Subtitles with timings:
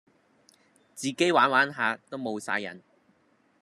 [0.95, 2.81] 自己玩玩下都無哂癮